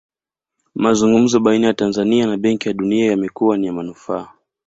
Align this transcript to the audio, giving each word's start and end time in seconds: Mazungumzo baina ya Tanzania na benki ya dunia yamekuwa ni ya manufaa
Mazungumzo 0.75 1.39
baina 1.39 1.67
ya 1.67 1.73
Tanzania 1.73 2.27
na 2.27 2.37
benki 2.37 2.67
ya 2.67 2.73
dunia 2.73 3.05
yamekuwa 3.11 3.57
ni 3.57 3.67
ya 3.67 3.73
manufaa 3.73 4.27